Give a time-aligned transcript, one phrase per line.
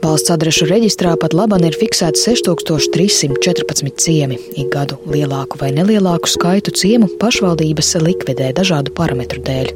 [0.00, 4.38] Valsts adrešu reģistrā pat labāk ir fiksēts 6314 ciemi.
[4.56, 9.68] Ik gadu lielāku vai nelielāku skaitu ciemu pašvaldības likvidē dažādu parametru dēļ.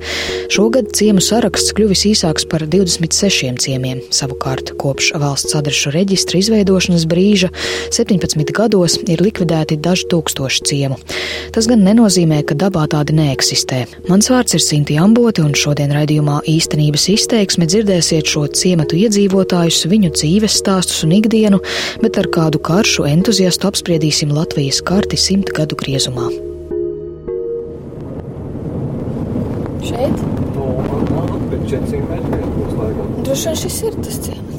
[0.55, 4.00] Šogad ciemu saraksts kļuvis īsāks par 26 ciemiem.
[4.09, 7.52] Savukārt kopš valsts adrešu reģistra izveidošanas brīža
[7.93, 10.98] 17 gados ir likvidēti daži tūkstoši ciemu.
[11.52, 13.82] Tas gan nenozīmē, ka dabā tādi neeksistē.
[14.09, 20.14] Mans vārds ir Sinti Amboti, un šodien raidījumā īstenības izteiksme dzirdēsiet šo ciematu iedzīvotājus viņu
[20.17, 21.61] dzīves stāstus un ikdienu,
[22.03, 26.31] bet ar kādu karšu entuziastu apspriedīsim Latvijas karti simt gadu griezumā.
[29.85, 30.25] Šeit?
[33.25, 34.53] Droši vien šis ir tas ciemats.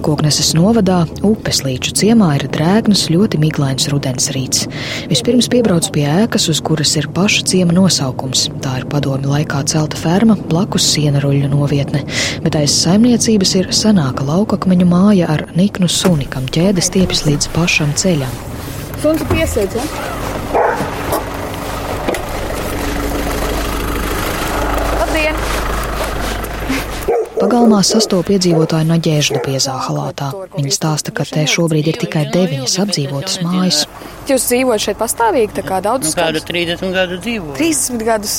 [0.00, 4.64] Kokneses novadā upes līču ciemā ir drēgnas, ļoti miglains rudens rīts.
[5.10, 8.46] Vispirms piebrauc pie ēkas, uz kuras ir paša ciema nosaukums.
[8.64, 12.00] Tā ir padomi laikā celta ferma, blakus siena ruļļu novietne,
[12.44, 17.92] bet aiz saimniecības ir senāka laukakmeņu māja ar niknu suni, kam ķēdes stiepjas līdz pašam
[18.00, 18.32] ceļam.
[19.04, 19.84] Suns piesēdz, ja?
[25.00, 25.36] Labdien!
[27.50, 30.28] Pagalmā sastopas iedzīvotāji Naģēždu piezā halātā.
[30.52, 33.80] Viņi stāsta, ka te šobrīd ir tikai deviņas apdzīvotas mājas.
[34.30, 37.56] Jūs dzīvojat šeit pastāvīgi, tā kā daudz Nu, kādu 30 gadu dzīvo.
[37.58, 38.36] 30 gadus.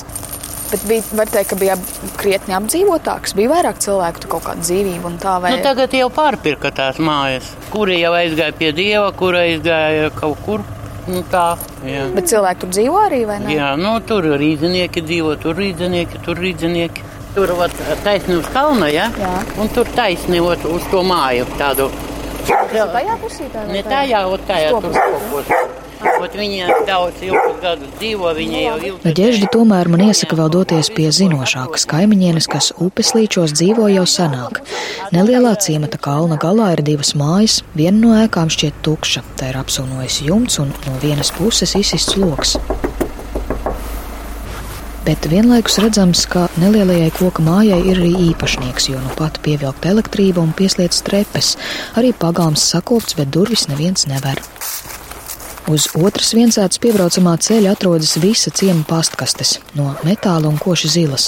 [0.72, 1.76] Bet bija, var teikt, ka bija
[2.16, 6.08] krietni apdzīvotāks, bija vairāk cilvēku, tur kaut kāda dzīvība un tā vai Nu, tagad jau
[6.16, 10.64] pārpirka tās mājas, kuri jau aizgāja pie dieva, kura aizgāja kaut kur.
[11.12, 12.08] Nu, tā, jā.
[12.16, 13.60] Bet cilvēki tur dzīvo arī, vai ne?
[13.60, 17.11] jā, nu tur rīznieki dzīvo, tur rīznieki, tur rīznieki.
[17.36, 17.72] Tur vat,
[18.04, 19.08] taisni uz kalna, ja?
[19.20, 19.36] Jā.
[19.62, 21.88] un tur taisni ot, uz to māju tādu.
[22.48, 23.62] Tajā pusītē?
[23.68, 24.26] vai Ne tajā?
[24.28, 25.46] ot tajā tur Stopus.
[25.46, 25.80] stopos.
[26.22, 29.04] Ot viņi daudz ilgus gadus dzīvo, viņi jau ilgi.
[29.06, 34.64] Naģēždi tomēr man iesaka vēl doties pie zinošākas kaimiņienes, kas upes līčos dzīvo jau senāk.
[35.14, 40.24] Nelielā ciemata kalna galā ir divas mājas, viena no ēkām šķiet tukša, tā ir apsūnojis
[40.26, 42.58] jumts un no vienas puses izsists loks.
[45.02, 50.44] Bet vienlaikus redzams, ka nelielajai koka mājai ir arī īpašnieks, jo nu pat pievilkta elektrība
[50.46, 51.56] un pieslēdz trepes.
[51.98, 54.38] Arī pagāms sakopts, bet durvis neviens never.
[55.70, 61.28] Uz otras viensētas piebraucamā ceļa atrodas visa ciema pastkastes, no metāla un koši zilas.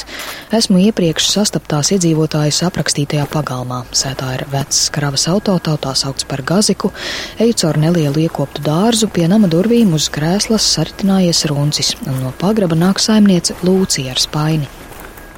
[0.49, 3.83] Esmu iepriekš sastaptās iedzīvotājas aprakstītajā pagalmā.
[3.94, 6.89] Sētā ir vecs kravas auto, tautā saukts par gaziku,
[7.38, 12.79] eju caur nelielu iekoptu dārzu, pie nama durvīm uz krēslas saritinājies runcis, un no pagraba
[12.79, 14.69] nāk saimniece Lūcija ar spaini.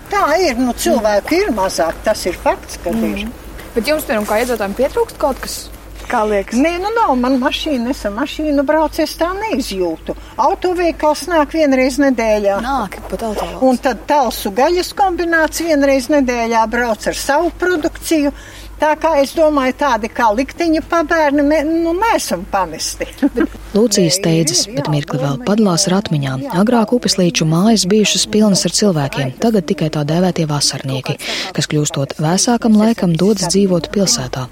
[0.07, 3.11] Tā ir, nu cilvēku ir mazāk, tas ir fakts, ka mm.
[3.11, 3.31] ir.
[3.75, 5.65] Bet jums, piemēram, kā iedzīvotājiem pietrūkst kaut kas?
[6.09, 6.57] Kā liekas?
[6.61, 10.15] Nē, nu nav, man mašīna, es ar mašīnu braucu, es tā neizjūtu.
[10.45, 12.59] Autoveikals nāk vienreiz nedēļā.
[12.65, 13.47] Nāk, pat auto.
[13.65, 18.33] Un tad talsu gaļas kombināts vienreiz nedēļā brauc ar savu produkciju.
[18.75, 23.07] Tā kā es domāju, tādi kā likteņa pabērni, mē, nu, nesam pamesti.
[23.75, 26.43] Lūcija steidzas, bet mirkli vēl padalās ar atmiņām.
[26.59, 31.17] Agrāk upes līču mājas bijušas pilnas ar cilvēkiem, tagad tikai tā dēvētie vasarnieki,
[31.55, 34.49] kas kļūstot vēsākam laikam dodas dzīvot pilsētā.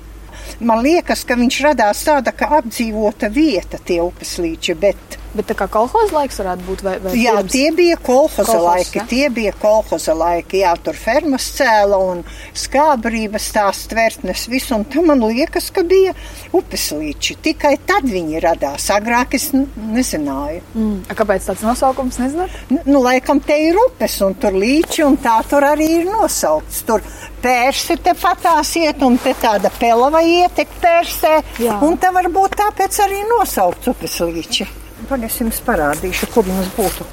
[0.59, 5.55] Man liekas, ka viņš radās tāda kā apdzīvota vieta, tie upes līči, bet Bet tā
[5.57, 7.51] kā kolhoza laiks varētu būt, vai, vai Jā, pirms?
[7.55, 8.97] tie bija kolhoza laiki.
[8.99, 9.05] ja?
[9.09, 10.59] Tie bija kolhoza laiki.
[10.61, 12.21] Jā, tur fermas cēla un
[12.53, 14.75] skābrības tās tvertnes visu.
[14.77, 16.13] Un tam man liekas, ka bija
[16.55, 17.35] upes līči.
[17.45, 18.85] Tikai tad viņi radās.
[18.93, 20.61] Agrāk es nezināju.
[20.75, 20.99] Mm.
[21.09, 22.53] A, Kāpēc tāds nosaukums nezināt?
[22.69, 26.83] N- Nu, laikam te ir upes un tur līči un tā tur arī ir nosaukts.
[26.85, 27.01] Tur
[27.41, 31.33] pērsi te patās iet un te tāda pelava ietek pērsē.
[31.63, 31.79] Jā.
[31.81, 34.67] Un te varbūt tāpēc arī nosaukts upes līči.
[35.13, 37.05] Pagaidām es jums parādīšu, kur jums būtu.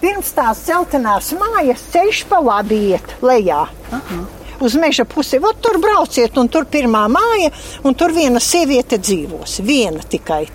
[0.00, 3.66] Pirms tās dzeltenās mājas ceļš pa labi iet lejā.
[3.92, 4.20] Aha.
[4.64, 7.52] Uz meža pusi, Vot tur brauciet, un tur pirmā māja,
[7.84, 9.60] un tur viena sieviete dzīvos.
[9.60, 10.46] Viena tikai.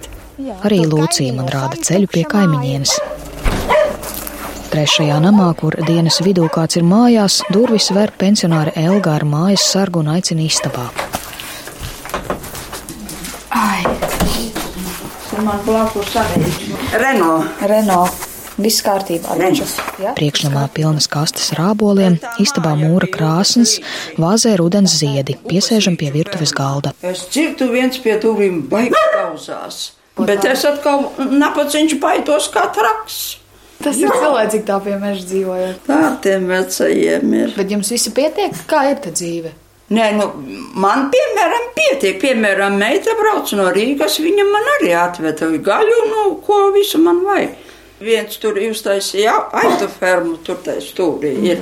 [0.66, 2.98] Arī Lūcija man rāda ceļu pie kaimiņienes.
[4.74, 10.02] Trešajā namā, kur dienas vidū kāds ir mājās, durvis ver pensionāra Elga ar mājas sargu
[10.02, 10.90] un aicina istabā.
[15.46, 16.78] Man blakus sarežģīja.
[16.98, 17.60] Renault.
[17.70, 18.24] Renault.
[18.56, 19.36] Viss kārtībā.
[20.00, 20.14] Ja?
[20.16, 23.76] Priekšnamā pilnas kastes ar āboliem, istabā mūra krāsnes,
[24.18, 26.96] vāzē rudens ziedi, piesēžam pie virtuves galda.
[27.04, 29.82] Es dzirdu viens pie durvīm baigi pauzās.
[30.18, 33.20] Bet es atkal napaciņš baidos kā traks.
[33.84, 35.84] Tas ir cilvēcīgi tā pie meža dzīvojot.
[35.86, 37.54] Tā ar tiem vecajiem ir.
[37.60, 39.52] Bet jums visi pietiek, kā ir ta dzīve?
[39.94, 40.26] Nē, nu,
[40.82, 42.18] man, piemēram, pietiek.
[42.22, 47.62] Piemēram, meita brauc no Rīgas, viņa man arī atveda gaļu, nu, ko visu man vajag.
[48.06, 51.62] Viens tur uztaisīja aitu fermu, tur tā stūrī ir.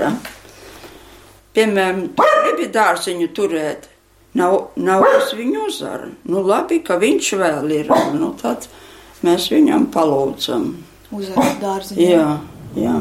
[1.54, 2.08] piemēram,
[2.48, 3.90] nebija dārziņu turēt.
[4.34, 6.08] Nav, nav kas viņu uzvara.
[6.26, 7.92] Nu, labi, ka viņš vēl ir.
[8.18, 8.66] Nu, tad
[9.22, 10.72] mēs viņam palūdzam.
[11.14, 12.08] Uzvaras dārziņā.
[12.08, 12.30] Jā,
[12.80, 12.96] jā.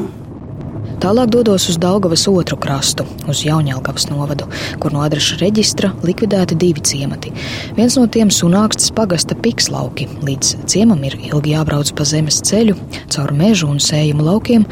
[1.03, 4.45] Tālāk dodos uz Daugavas otru krastu, uz Jaunjēlgavas novadu,
[4.79, 7.33] kur no adrešu reģistra likvidēti divi ciemati.
[7.75, 10.07] Viens no tiem sunākstas pagasta pikslauki.
[10.23, 12.77] Līdz ciemam ir ilgi jābrauc pa zemes ceļu,
[13.11, 14.63] caur mežu un sējumu laukiem.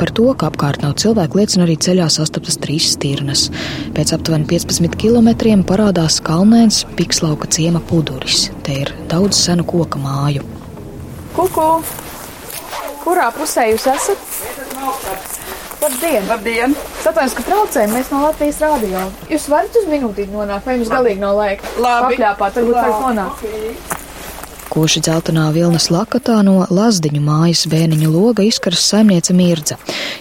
[0.00, 3.50] Par to, ka apkārt nav cilvēku, liecina arī ceļā sastaptas trīs stirnas.
[3.92, 8.46] Pēc aptuveni 15 km parādās kalnēns pikslauka ciema puduris.
[8.64, 10.48] Te ir daudz senu koka māju.
[11.36, 11.70] Kuku!
[13.04, 15.43] Kurā pusē jūs esat?
[15.84, 16.24] Labdien!
[16.24, 16.72] Labdien!
[17.04, 19.02] Atvainojos, ka traucējam, mēs no Latvijas rādio.
[19.28, 21.74] Jūs varat uz minūtīti nonākt, vai jums galīgi nav laika?
[21.76, 22.14] Labi.
[22.14, 23.93] Pakļāpāt, varbūt var nonākt.
[24.74, 29.76] Koši dzeltenā vilnas lakatā no Lazdiņu mājas bēniņu loga izkaras saimniece Mirdza.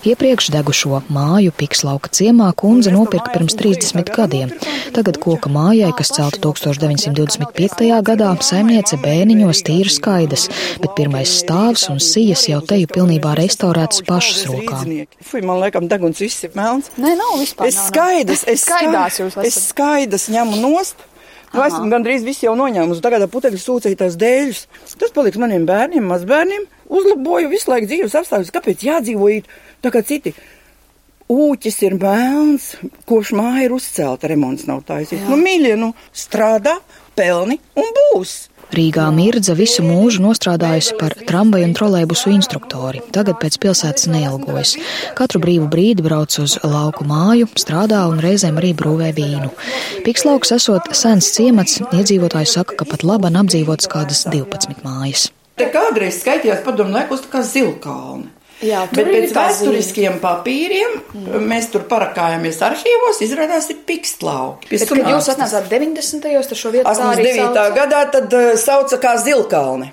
[0.06, 4.52] Iepriekš degušo māju Pikslauka ciemā kundze nopirka pirms 30 gadiem.
[4.94, 7.88] Tagad koka mājai, kas celta 1925.
[8.06, 10.46] gadā, saimniece bēniņos tīra skaidas,
[10.84, 14.92] bet pirmais stāvs un sijas jau teju pilnībā restaurētas pašas rokām.
[15.50, 16.94] Man liekas, deguns viss ir melns.
[17.02, 17.72] Nē, nav vispār.
[17.74, 21.10] Es skaidrs, es skaidrs, es skaidrs ņemu nost.
[21.54, 23.04] Nu, esmu gandrīz visu jau noņēmusi.
[23.06, 24.64] Tagad ar putekļu sūcītās dēļus.
[24.98, 26.66] Tas paliks maniem bērniem, mazbērniem.
[26.94, 28.54] Uzlaboju visu laiku dzīves apstākļus.
[28.56, 29.50] Kāpēc jādzīvo it
[29.86, 30.34] tā kā citi?
[31.34, 32.74] Ūķis ir melns,
[33.10, 35.24] kopš māja ir uzcelta, remonts nav taisīts.
[35.30, 36.76] Nu, mīļie, nu, strādā,
[37.16, 38.34] pelni un būs.
[38.74, 43.04] Rīgā Mirdza visu mūžu nostrādājusi par tramvaju un trolēbusu instruktori.
[43.14, 44.74] Tagad pēc pilsētas neilgojas.
[45.18, 49.52] Katru brīvu brīdi brauc uz lauku māju, strādā un reizēm arī brūvē vīnu.
[50.08, 55.30] Pikslauks esot sens ciemats, iedzīvotāji saka, ka pat laban apdzīvots kādas 12 mājas.
[55.54, 58.33] Te kādreiz skaitījās padomu laikos tā kā zilkalni.
[58.64, 61.48] Jā, Bet pēc vēsturiskiem papīriem mm.
[61.50, 64.72] mēs tur parakājāmies arhīvos, izrādās ir pikslauki.
[64.72, 66.24] Bet, kad jūs atnācāt 90.
[66.24, 67.42] tad šo vietu tā arī 89.
[67.42, 67.68] sauca?
[67.76, 69.92] gadā tad uh, sauca kā zilkalni.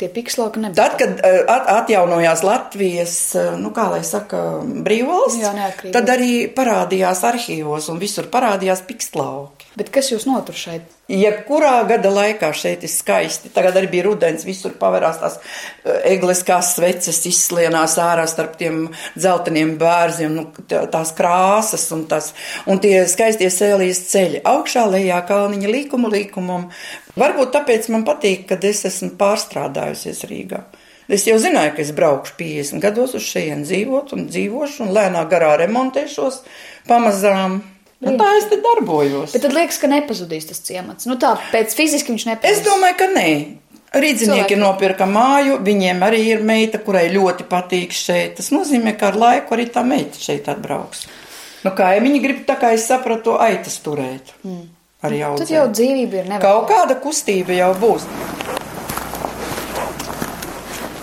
[0.00, 0.80] Tie pikslauki nebija.
[0.80, 4.44] Tad, kad uh, at, atjaunojās Latvijas, uh, nu kā lai saka,
[4.84, 9.72] brīvvalsts, Jā, tad arī parādījās arhīvos un visur parādījās pikslauki.
[9.80, 10.88] Bet kas jūs notur šeit?
[11.10, 13.50] Jebkurā gada laikā šeit ir skaisti.
[13.50, 18.84] Tagad arī bija rudens, visur pavērās tās eh, eglis kā sveces, izslienās ārā starp tiem
[19.16, 22.30] dzelteniem bērziem, nu, tā- tās krāsas un, tās,
[22.70, 24.44] un tie skaistie sēlīs ceļi.
[24.46, 26.68] Augšā lejā kalniņa līkumu līkumam.
[27.18, 30.62] Varbūt tāpēc man patīk, ka es esmu pārstrādājusies Rīgā.
[31.10, 35.24] Es jau zināju, ka es braukšu 50 gados uz šejienes dzīvot un dzīvošu un lēnā
[35.32, 36.44] garā remontēšos
[36.86, 37.64] pamazām.
[38.00, 39.34] Un tā es te darbojos.
[39.34, 41.04] Bet tad liekas, ka nepazudīs tas ciemats.
[41.08, 42.60] Nu tā, pēc fiziski viņš nepazudīs.
[42.60, 43.26] Es domāju, ka nē.
[43.90, 48.36] Rīdzinieki nopirka māju, viņiem arī ir meita, kurai ļoti patīk šeit.
[48.38, 51.08] Tas nozīmē, ka ar laiku arī tā meita šeit atbrauks.
[51.66, 54.32] Nu, kā ja viņi grib, tā kā es sapratu, aitas turēt.
[54.46, 54.68] Mm.
[55.04, 55.34] Arī jau.
[55.40, 56.70] Tad jau dzīvība ir Kaut nevajag.
[56.70, 58.06] kāda kustība jau būs.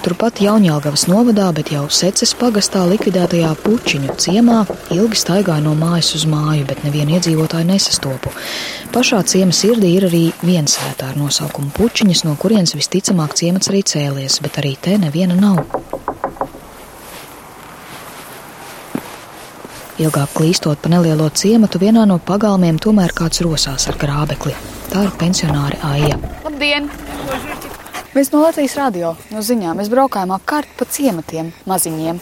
[0.08, 4.62] Turpat Jaunjēlgavas novadā, bet jau seces pagastā likvidētajā pučiņu ciemā
[4.96, 8.32] ilgi staigāja no mājas uz māju, bet nevienu iedzīvotāju nesastopu.
[8.94, 13.82] Pašā ciema sirdī ir arī viens sētā ar nosaukumu pučiņas, no kurienes visticamāk ciemats arī
[13.84, 15.60] cēlies, bet arī te neviena nav.
[20.00, 24.56] Ilgāk klīstot pa nelielo ciematu, vienā no pagalmiem tomēr kāds rosās ar grābekli.
[24.88, 26.16] Tā ir pensionāri Aija.
[26.48, 26.88] Labdien!
[28.18, 29.78] Mēs no Latvijas radio, no ziņām.
[29.78, 32.18] Mēs braukājām apkārt pa ciematiem, maziņiem.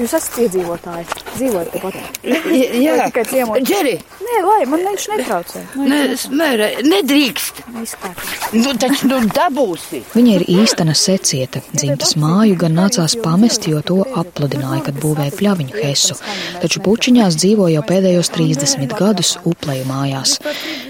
[0.00, 2.00] Jūs esat iedzīvotāji, dzīvojat tepat.
[2.24, 3.60] Jā, Vai tikai ciemos?
[3.66, 3.98] Džeri,
[4.30, 5.60] Nē, lai man viņš netraucē.
[5.74, 7.64] Nu, ne, smēra, nedrīkst.
[7.82, 8.20] izkārt.
[8.54, 10.02] Nu, taču nu dabūsi.
[10.14, 11.62] Viņa ir īstena seciete.
[11.74, 16.18] Dzimtas māju gan nācās pamest, jo to apludināja, kad būvēja pļaviņu hesu.
[16.62, 20.36] Taču pučiņās dzīvo jau pēdējos 30 gadus upleju mājās.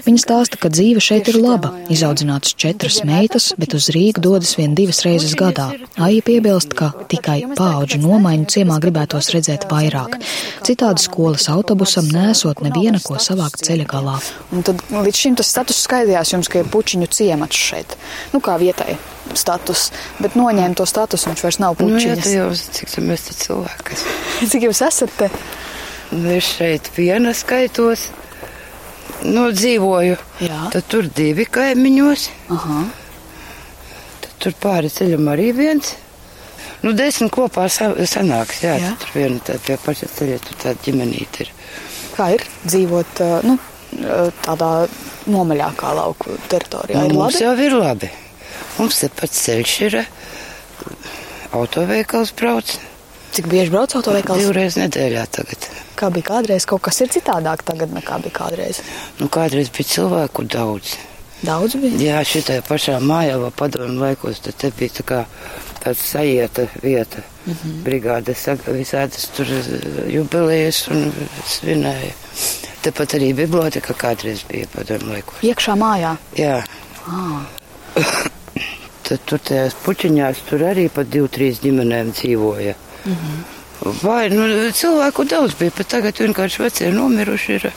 [0.05, 1.73] Viņa stāsta, ka dzīve šeit ir laba.
[1.93, 5.71] Izaudzināts četras meitas, bet uz Rīgu dodas vien divas reizes gadā.
[5.97, 10.17] Aija piebilst, ka tikai paauģu nomaiņu ciemā gribētos redzēt vairāk.
[10.65, 14.17] Citādi skolas autobusam nesot neviena, ko savākt ceļa galā.
[14.53, 17.97] Un tad nu, līdz šim tas status skaidrojās jums, ka ir pučiņu ciemats šeit.
[18.33, 18.97] Nu, kā vietai
[19.33, 19.89] status,
[20.19, 22.23] bet noņēma to status, viņš vairs nav Nu, jā, pučiņas.
[22.23, 23.97] tu jau zini, cik te cilvēki.
[23.97, 24.19] esam.
[24.51, 25.29] Cik jūs esat te?
[26.11, 28.09] Nu, es šeit viena skaitos.
[29.23, 30.17] Nu, dzīvoju.
[30.41, 30.61] Jā.
[30.73, 32.29] Tad tur divi kaimiņos.
[32.51, 32.79] Aha.
[34.21, 35.93] Tad tur pāri ceļam arī viens.
[36.81, 38.61] Nu, desmit kopā sa- sanāks.
[38.65, 38.93] Jā, Jā.
[38.99, 41.51] tur viena tā pie paša ceļa, tur tāda ģimenīte ir.
[42.17, 43.57] Kā ir dzīvot nu,
[44.45, 44.71] tādā
[45.29, 47.03] nomaļākā lauku teritorijā?
[47.07, 47.43] Nu, mums labi?
[47.45, 48.09] jau ir labi.
[48.79, 49.99] Mums te pats ceļš ir.
[51.51, 52.77] Autoveikals brauc.
[53.31, 54.41] Cik bieži brauc autoveikals?
[54.43, 55.67] Divreiz nedēļā tagad.
[55.99, 56.65] Kā bija kādreiz?
[56.67, 58.81] Kaut kas ir citādāk tagad nekā bija kādreiz.
[59.19, 60.97] Nu, kādreiz bija cilvēku daudz.
[61.43, 61.99] Daudz bija?
[61.99, 65.21] Jā, šitajā pašā mājā, vēl padomu laikos, tad te bija tā kā
[65.83, 67.21] tāds sajieta vieta.
[67.45, 67.83] Mm -hmm.
[67.83, 71.11] Brigādes visādas tur eh, jubilejas un
[71.47, 72.13] svinēja.
[72.81, 75.41] Tepat arī biblioteka kādreiz bija padomu laikos.
[75.43, 76.15] Iekšā mājā?
[76.35, 76.63] Jā.
[77.07, 77.45] Ah.
[79.07, 82.73] tad tur tajās puķiņās tur arī pat divi, trīs ģimenēm dzīvoja.
[83.05, 83.43] Mm -hmm.
[84.03, 87.71] Vai, nu, cilvēku daudz bija, bet tagad vienkārši vecie nomiruši ir.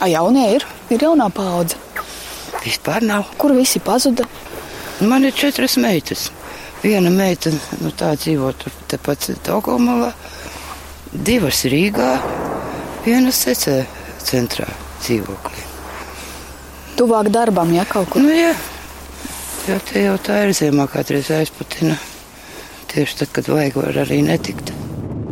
[0.00, 0.64] A, jaunie ir?
[0.88, 1.76] Ir jaunā paudze.
[2.64, 3.24] Vispār nav.
[3.36, 4.24] Kur visi pazuda?
[5.00, 6.30] Man ir četras meitas.
[6.80, 7.52] Viena meita,
[7.84, 10.14] nu tā dzīvo tur tepat Daugavmalā,
[11.12, 12.14] divas Rīgā,
[13.04, 13.82] viena secē
[14.24, 14.68] centrā
[15.02, 15.66] dzīvoklī.
[16.96, 18.24] Tuvāk darbam, ja kaut kur?
[18.24, 18.54] Nu, jā.
[19.68, 21.98] Jo te jau tā ir ziemā kādreiz aizputina.
[22.90, 24.72] Tieši tad, kad vajag, var arī netikt.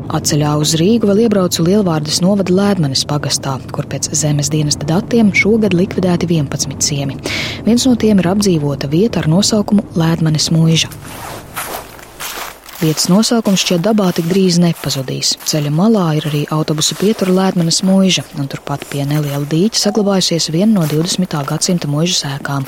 [0.09, 5.77] Atceļā uz Rīgu vēl iebraucu Lielvārdas novada Lēdmanes pagastā, kur pēc zemes dienesta datiem šogad
[5.77, 7.19] likvidēti 11 ciemi.
[7.67, 10.89] Viens no tiem ir apdzīvota vieta ar nosaukumu Lēdmanes mūža.
[12.79, 15.35] Vietas nosaukums šķiet dabā tik drīz nepazudīs.
[15.51, 20.71] Ceļa malā ir arī autobusu pietura Lētmanas mūža, un turpat pie neliela dīķa saglabājusies viena
[20.79, 21.37] no 20.
[21.53, 22.65] gadsimta mūža sēkām,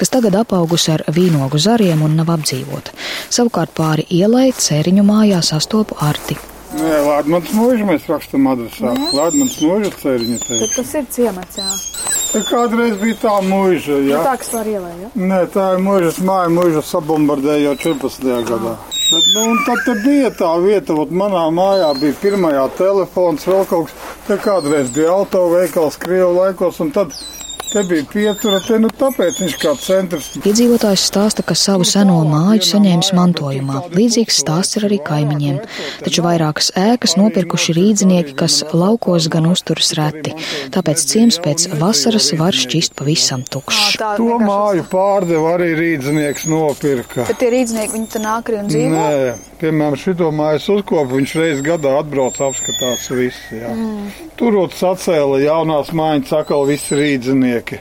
[0.00, 2.94] kas tagad apaugusi ar vīnogu zariem un nav apdzīvota.
[3.28, 6.38] Savukārt pāri ielai cēriņu mājā sastopu arti.
[6.68, 8.90] Nē, Lēdmans mūža mēs rakstam adresā.
[9.16, 10.74] Lēdmans mūža cēriņa Tad teikt.
[10.76, 11.68] tas ir ciemats, jā.
[12.28, 14.18] Te kādreiz bija tā mūža, Nu, jā.
[14.26, 15.08] tā, kas var ielai, jā.
[15.16, 18.28] Nē, tā ir mūžas māja, mūža sabombardēja jau 14.
[18.50, 18.74] gadā.
[19.08, 23.64] Bet, nu, un tad te bija tā vieta, ot manā mājā bija pirmajā telefons, vēl
[23.70, 24.14] kaut kas.
[24.28, 27.16] Te kādreiz bija autoveikals Krievu laikos, un tad
[27.72, 30.28] te bija pietura, te nu tāpēc viņš kā centrs.
[30.40, 33.82] Iedzīvotājs stāsta, ka savu seno māju saņēmis mantojumā.
[33.94, 35.60] Līdzīgs stāsts ir arī kaimiņiem.
[36.04, 40.34] Taču vairākas ēkas nopirkuši rīdzinieki, kas laukos gan uzturas reti.
[40.74, 43.98] Tāpēc ciems pēc vasaras var šķist pavisam tukšs.
[44.00, 47.28] Tā To māju pārdeva arī rīdznieks nopirka.
[47.28, 48.96] Bet tie rīdznieki, viņi te nāk arī un dzīvo?
[48.96, 53.60] Nē, piemēram, šito mājas uzkopu viņš reiz gadā atbrauc apskatās visi.
[53.60, 53.74] Jā.
[53.74, 54.08] Mm.
[54.38, 57.80] Turot sacēla jaunās mājas atkal visi rīdzinieki.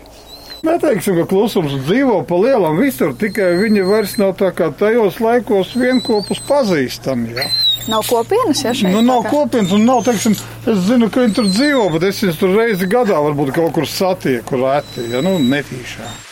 [0.65, 5.75] Neteiksim, ka klusums dzīvo pa lielam visur, tikai viņi vairs nav tā kā tajos laikos
[5.77, 7.35] vienkopus pazīstami.
[7.37, 7.47] Jā.
[7.87, 8.91] Nav kopienas, ja šeit?
[8.91, 10.35] Nu, nav kopienas un nav, teiksim,
[10.67, 13.87] es zinu, ka viņi tur dzīvo, bet es viņus tur reizi gadā varbūt kaut kur
[13.87, 16.25] satieku reti, ja nu netīšām.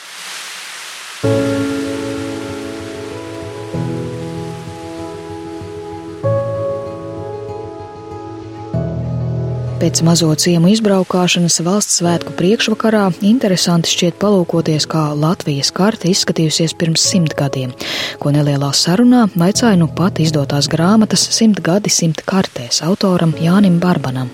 [9.86, 17.04] Pēc mazo ciemu izbraukšanas valsts svētku priekšvakarā interesanti šķiet palūkoties, kā Latvijas karte izskatījusies pirms
[17.06, 17.76] simt gadiem,
[18.18, 24.34] ko nelielā sarunā vaicāja nu pat izdotās grāmatas simt gadi simt kartēs autoram Jānim Barbanam.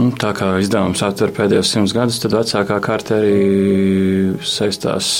[0.00, 5.12] Nu, Tā kā izdevums aptver pēdējos simtus gadus, tad vecākā kārta arī saistās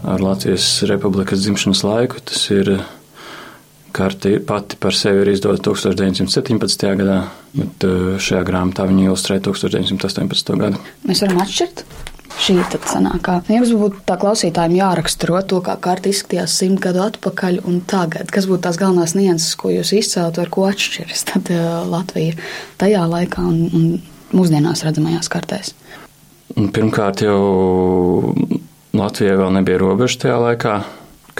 [0.00, 2.24] ar Latvijas republikas dzimšanas laiku.
[2.24, 2.78] Tas ir
[3.92, 6.86] karte pati par sevi ir izdota 1917.
[6.98, 7.18] gadā,
[7.56, 10.56] bet uh, šajā grāmatā viņa ilustrē 1918.
[10.60, 10.80] gadu.
[11.08, 11.84] Mēs varam atšķirt.
[12.42, 13.34] Šī ir tad senākā.
[13.52, 18.32] Jums būtu tā klausītājiem jāraksturo to, kā karta izskatījās simt gadu atpakaļ un tagad.
[18.32, 22.38] Kas būtu tās galvenās nianses, ko jūs izceltu, ar ko atšķiras tad uh, Latvija
[22.80, 23.86] tajā laikā un, un
[24.32, 25.74] mūsdienās redzamajās kartēs?
[26.56, 28.32] Pirmkārt, jau
[28.96, 30.74] Latvijai vēl nebija robeža tajā laikā,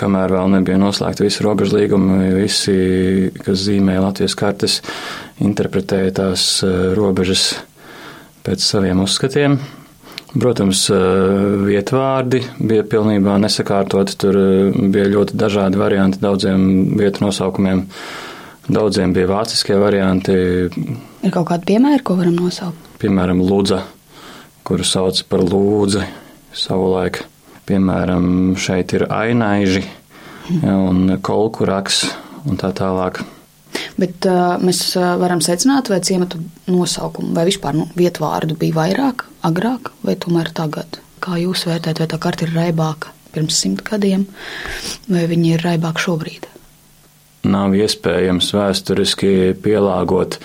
[0.02, 2.32] kamēr vēl nebija noslēgta visi robežu līgumi.
[2.36, 2.74] Visi,
[3.42, 4.80] kas zīmēja Latvijas kartes,
[5.42, 7.52] interpretēja tās eh, robežas
[8.42, 9.56] pēc saviem uzskatiem.
[10.32, 10.98] Protams, eh,
[11.68, 14.18] vietvārdi bija pilnībā nesakārtoti.
[14.22, 16.66] Tur eh, bija ļoti dažādi varianti daudziem
[17.00, 17.86] vietu nosaukumiem.
[18.72, 20.34] Daudziem bija vāciskie varianti,
[21.22, 22.78] Ir kaut kādi piemēri, ko varam nosaukt?
[23.02, 23.80] piemēram, Lūdza,
[24.66, 26.04] kuru sauc par Lūdzi
[26.54, 27.24] savulaik.
[27.68, 28.26] Piemēram,
[28.58, 32.04] šeit ir ainaiži ja, un kolkuraks
[32.48, 33.22] un tā tālāk.
[34.00, 36.40] Bet uh, mēs uh, varam secināt, vai ciematu
[36.70, 40.98] nosaukumu vai vispār nu, vietvārdu bija vairāk, agrāk vai tomēr tagad.
[41.22, 44.26] Kā jūs vērtējat, vai tā karta ir raibāka pirms simt gadiem,
[45.08, 46.48] vai viņa ir raibāka šobrīd?
[47.48, 50.38] Nav iespējams vēsturiski pielāgot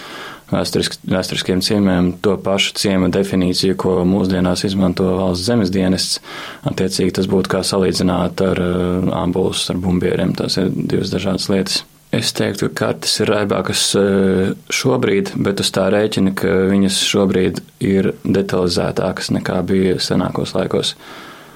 [0.52, 6.22] vēsturisk, vēsturiskiem ciemiem to pašu ciema definīciju, ko mūsdienās izmanto valsts zemes dienests.
[6.68, 10.36] Attiecīgi tas būtu kā salīdzināt ar uh, ambulus ar bumbieriem.
[10.38, 11.84] Tas ir divas dažādas lietas.
[12.16, 17.64] Es teiktu, ka kartes ir raibākas uh, šobrīd, bet uz tā rēķina, ka viņas šobrīd
[17.84, 20.96] ir detalizētākas nekā bija senākos laikos.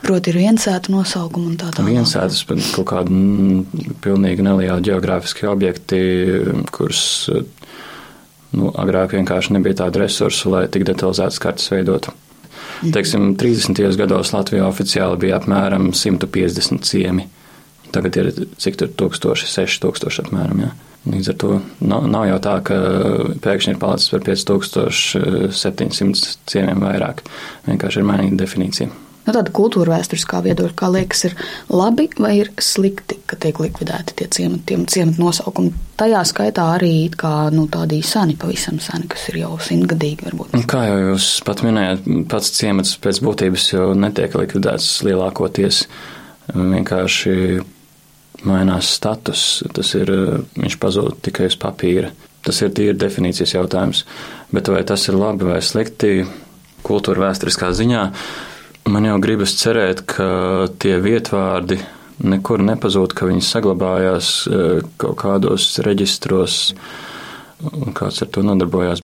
[0.01, 1.93] Proti, ir viensēta nosaukuma un tā tālāk.
[1.93, 5.99] Viensētas, bet kaut kādi mm, pilnīgi nelieli geogrāfiski objekti,
[6.73, 7.03] kurus
[8.57, 12.09] nu, agrāk vienkārši nebija tādu resursu, lai tik detalizētas kartes veidotu.
[12.81, 13.77] Teiksim, 30.
[13.97, 17.27] gados Latvijā oficiāli bija apmēram 150 ciemi.
[17.91, 18.31] Tagad ir
[18.61, 20.57] cik tur tūkstoši, 6000 apmēram.
[20.65, 20.71] Jā.
[21.11, 22.75] Līdz ar to nav, nav jau tā, ka
[23.41, 27.17] pēkšņi ir palicis par 5700 ciemiem vairāk.
[27.65, 28.87] Vienkārši ir mainīta definīcija.
[29.21, 31.35] Nu, tāda kultūra vēsturiskā viedokļa, kā liekas, ir
[31.69, 35.73] labi vai ir slikti, ka tiek likvidēti tie ciemati, ciemati nosaukumi.
[36.01, 40.25] Tajā skaitā arī kā, nu, tādi seni, pavisam seni, kas ir jau simtgadīgi.
[40.25, 40.57] Varbūt.
[40.71, 45.85] Kā jau jūs pat minējāt, pats ciemats pēc būtības jau netiek likvidēts lielākoties.
[46.57, 47.37] Vienkārši
[48.49, 49.45] mainās status.
[49.75, 50.09] Tas ir,
[50.57, 52.09] viņš pazūd tikai uz papīra.
[52.41, 54.05] Tas ir tīri definīcijas jautājums.
[54.49, 56.23] Bet vai tas ir labi vai slikti
[56.81, 58.07] kultūra vēsturiskā ziņā?
[58.89, 60.25] Man jau gribas cerēt, ka
[60.81, 61.77] tie vietvārdi
[62.25, 66.57] nekur nepazūd, ka viņi saglabājās eh, kaut kādos reģistros,
[67.71, 69.03] un kāds ar to nodarbojās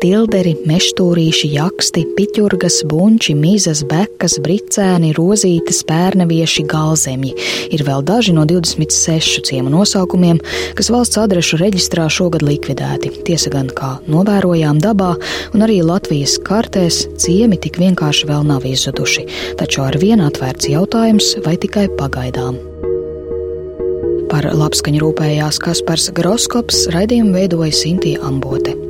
[0.00, 7.34] tilderi, meštūrīši, jaksti, piķurgas, bunči, mizas, bekas, bricēni, rozītes, pērnevieši, galzemji.
[7.74, 10.40] Ir vēl daži no 26 ciemu nosaukumiem,
[10.78, 13.12] kas valsts adrešu reģistrā šogad likvidēti.
[13.28, 15.12] Tiesa gan, kā novērojām dabā,
[15.54, 19.28] un arī Latvijas kartēs ciemi tik vienkārši vēl nav izzuduši,
[19.60, 22.58] taču ar vienu atvērts jautājums, vai tikai pagaidām.
[24.30, 28.89] Par labskaņu rūpējās Kaspars Groskops, raidījumu veidoja Sintīna Ambote